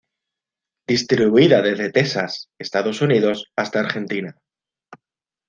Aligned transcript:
Distribuida 0.87 1.61
desde 1.61 1.91
Texas, 1.91 2.49
Estados 2.57 3.03
Unidos 3.03 3.45
hasta 3.55 3.81
Argentina. 3.81 4.35